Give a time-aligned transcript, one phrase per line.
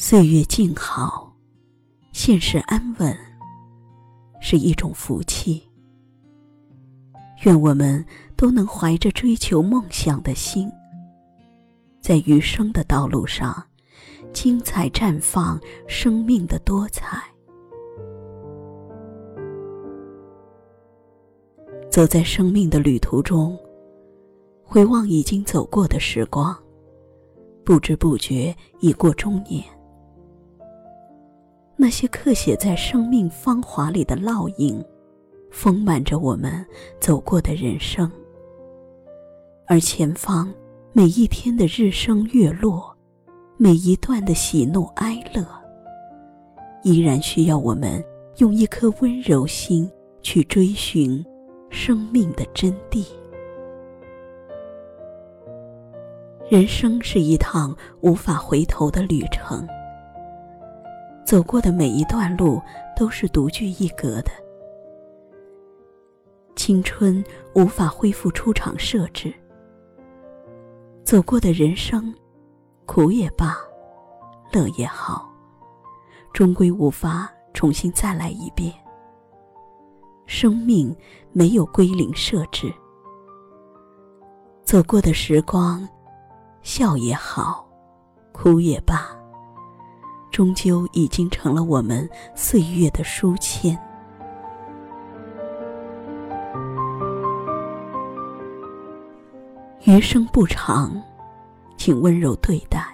[0.00, 1.36] 岁月静好，
[2.12, 3.18] 现实安稳，
[4.40, 5.60] 是一种福气。
[7.44, 8.06] 愿我们
[8.36, 10.70] 都能怀着追求梦想的心，
[12.00, 13.60] 在余生的道路上，
[14.32, 17.20] 精彩绽放生命的多彩。
[21.90, 23.58] 走在生命的旅途中，
[24.62, 26.56] 回望已经走过的时光，
[27.64, 29.60] 不知不觉已过中年。
[31.80, 34.84] 那些刻写在生命芳华里的烙印，
[35.48, 36.66] 丰满着我们
[36.98, 38.10] 走过的人生。
[39.64, 40.52] 而前方
[40.92, 42.92] 每一天的日升月落，
[43.56, 45.46] 每一段的喜怒哀乐，
[46.82, 48.04] 依然需要我们
[48.38, 49.88] 用一颗温柔心
[50.20, 51.24] 去追寻
[51.70, 53.06] 生命的真谛。
[56.50, 59.64] 人生是一趟无法回头的旅程。
[61.28, 62.58] 走过的每一段路
[62.96, 64.30] 都是独具一格的。
[66.56, 67.22] 青春
[67.54, 69.30] 无法恢复出厂设置，
[71.04, 72.14] 走过的人生，
[72.86, 73.58] 苦也罢，
[74.54, 75.30] 乐也好，
[76.32, 78.72] 终归无法重新再来一遍。
[80.24, 80.96] 生命
[81.30, 82.72] 没有归零设置，
[84.62, 85.86] 走过的时光，
[86.62, 87.68] 笑也好，
[88.32, 89.17] 哭也罢。
[90.30, 93.78] 终究已经成了我们岁月的书签。
[99.84, 101.02] 余生不长，
[101.76, 102.84] 请温柔对待。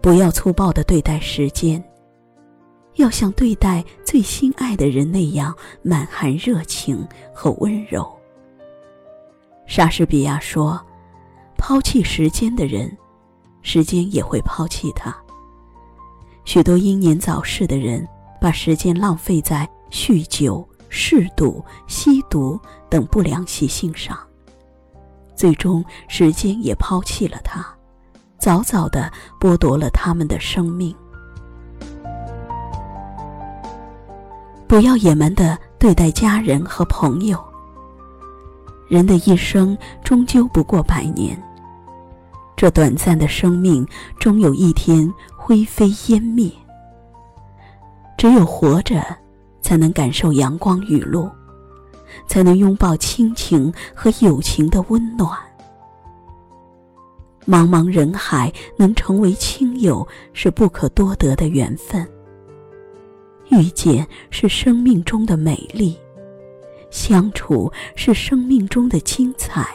[0.00, 1.82] 不要粗暴的对待时间，
[2.94, 8.08] 要像对待最心爱的人那样满含热情和温柔。
[9.66, 10.80] 莎士比亚说
[11.58, 12.96] ：“抛弃时间的人，
[13.60, 15.14] 时间也会抛弃他。”
[16.52, 18.04] 许多英年早逝的人，
[18.40, 24.18] 把时间浪费在酗酒、嗜赌、吸毒等不良习性上，
[25.36, 27.64] 最终时间也抛弃了他，
[28.36, 30.92] 早早的剥夺了他们的生命。
[34.66, 37.38] 不要野蛮的对待家人和朋友。
[38.88, 41.40] 人的一生终究不过百年，
[42.56, 43.86] 这短暂的生命，
[44.18, 45.08] 终有一天。
[45.50, 46.48] 灰飞烟灭。
[48.16, 49.04] 只有活着，
[49.60, 51.28] 才能感受阳光雨露，
[52.28, 55.36] 才能拥抱亲情和友情的温暖。
[57.44, 62.08] 茫茫人海，能成为亲友是不可多得的缘分。
[63.48, 65.98] 遇见是生命中的美丽，
[66.92, 69.66] 相处是生命中的精彩。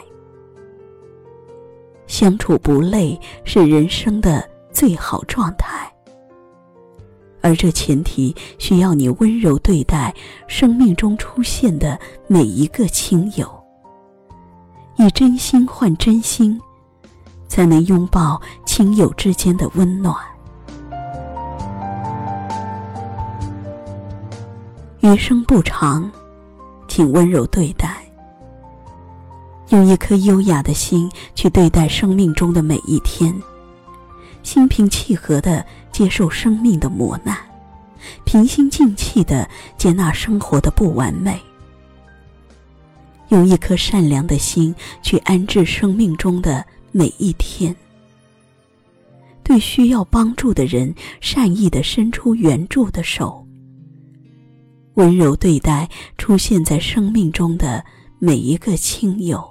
[2.06, 4.55] 相处不累，是人生的。
[4.76, 5.90] 最好状态，
[7.40, 10.14] 而这前提需要你温柔对待
[10.46, 13.50] 生命中出现的每一个亲友，
[14.98, 16.60] 以真心换真心，
[17.48, 20.14] 才能拥抱亲友之间的温暖。
[25.00, 26.10] 余生不长，
[26.86, 28.04] 请温柔对待，
[29.70, 33.34] 用一颗优雅的心去对待生命中的每一天。
[34.46, 37.36] 心平气和的接受生命的磨难，
[38.24, 41.42] 平心静气的接纳生活的不完美，
[43.30, 47.74] 用一颗善良的心去安置生命中的每一天。
[49.42, 53.44] 对需要帮助的人，善意的伸出援助的手，
[54.94, 57.84] 温柔对待出现在生命中的
[58.20, 59.44] 每一个亲友，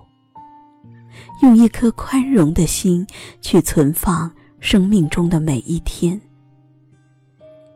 [1.41, 3.05] 用一颗宽容的心
[3.41, 4.31] 去存放。
[4.65, 6.19] 生命中的每一天，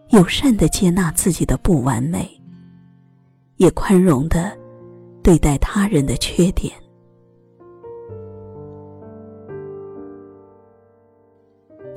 [0.10, 2.28] 友善的接纳自己的不完美，
[3.58, 4.58] 也宽容的
[5.22, 6.74] 对待他人的缺点。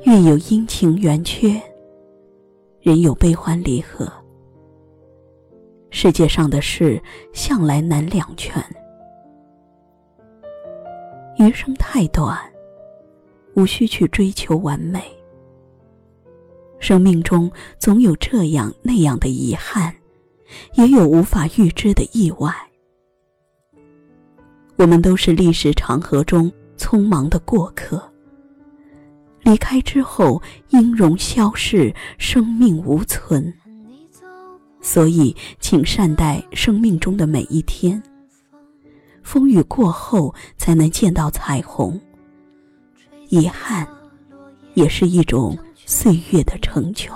[0.04, 1.58] 月有阴晴圆缺，
[2.82, 4.06] 人有悲欢离合。
[5.88, 7.02] 世界上的事
[7.32, 8.62] 向来难两全，
[11.38, 12.38] 余生太短。
[13.54, 15.02] 无需去追求完美。
[16.78, 19.94] 生命中总有这样那样的遗憾，
[20.74, 22.52] 也有无法预知的意外。
[24.76, 28.02] 我们都是历史长河中匆忙的过客。
[29.42, 30.40] 离开之后，
[30.70, 33.52] 音容消逝，生命无存。
[34.80, 38.02] 所以，请善待生命中的每一天。
[39.22, 42.00] 风雨过后，才能见到彩虹。
[43.32, 43.88] 遗憾，
[44.74, 47.10] 也是一种岁月的成全。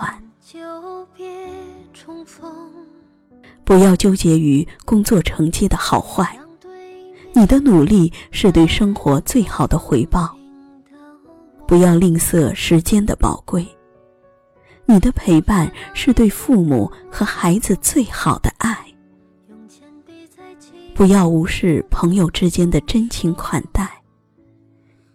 [3.63, 6.39] 不要纠结于工作成绩的好坏，
[7.35, 10.35] 你的努力是对生活最好的回报。
[11.67, 13.67] 不要吝啬时间的宝贵，
[14.87, 18.75] 你的陪伴是对父母和孩子最好的爱。
[20.95, 23.96] 不要无视朋友之间的真情款待，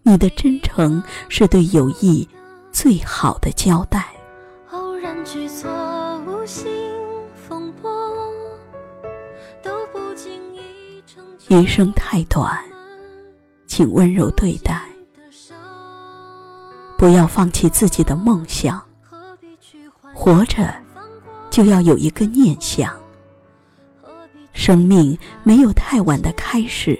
[0.04, 2.28] 你的真诚是对友谊
[2.72, 4.08] 最好的交代。
[4.72, 5.70] 偶然举措
[6.26, 6.72] 无心
[7.36, 7.90] 风波，
[9.62, 12.60] 都不经意成余生太短，
[13.68, 14.82] 请温柔对待。
[16.98, 18.82] 不要放弃自己的梦想，
[20.14, 20.74] 活着
[21.50, 22.94] 就要有一个念想。
[24.54, 27.00] 生命没有太晚的开始，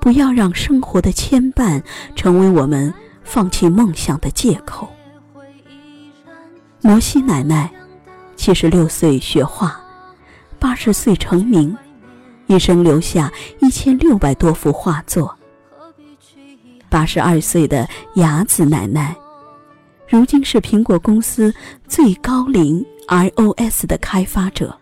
[0.00, 1.82] 不要让生活的牵绊
[2.14, 2.92] 成为我们
[3.22, 4.88] 放弃梦想的借口。
[6.80, 7.70] 摩西奶奶
[8.36, 9.80] 七十六岁学画，
[10.58, 11.76] 八十岁成名，
[12.46, 15.34] 一生留下一千六百多幅画作。
[16.90, 19.16] 八十二岁的雅子奶奶，
[20.06, 21.52] 如今是苹果公司
[21.88, 24.78] 最高龄 iOS 的开发者。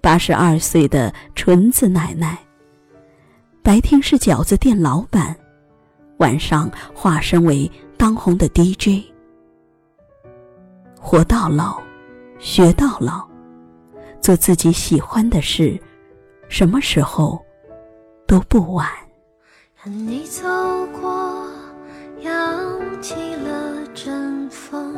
[0.00, 2.38] 八十二岁的纯子奶奶，
[3.64, 5.34] 白天是饺子店老板，
[6.18, 9.02] 晚上化身为当红的 DJ。
[11.00, 11.80] 活到老，
[12.38, 13.26] 学到老，
[14.20, 15.80] 做自己喜欢的事，
[16.46, 17.42] 什么时候
[18.26, 18.86] 都不晚。
[19.82, 20.46] 看你走
[21.00, 21.48] 过，
[22.20, 24.94] 扬起了阵风，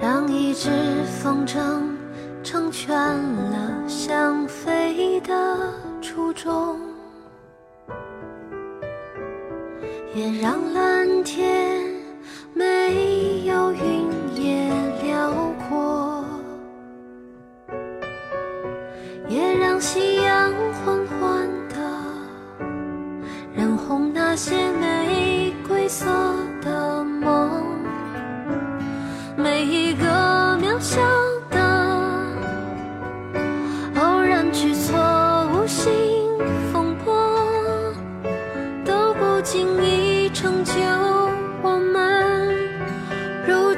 [0.00, 0.68] 让一只
[1.22, 1.80] 风筝
[2.42, 3.51] 成全了
[10.14, 11.80] 也让蓝天
[12.54, 13.11] 美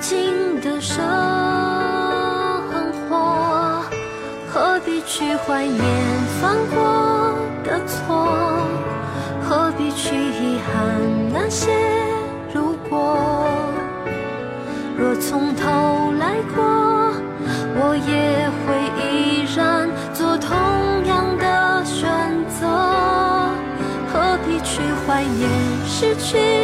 [0.07, 1.03] 新的生
[3.09, 3.83] 活。
[4.53, 5.81] 何必去怀念
[6.43, 7.35] 犯过
[7.65, 8.29] 的错？
[9.49, 10.75] 何必去遗憾
[11.33, 11.73] 那些
[12.53, 13.17] 如果？
[14.99, 16.63] 若从头来过，
[17.75, 20.55] 我也会依然做同
[21.07, 22.05] 样的选
[22.61, 22.69] 择。
[24.13, 25.49] 何必去怀念
[25.87, 26.64] 失去？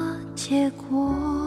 [0.51, 1.40] 结果。